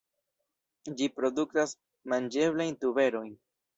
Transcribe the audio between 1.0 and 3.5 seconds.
Ĝi produktas manĝeblajn tuberojn.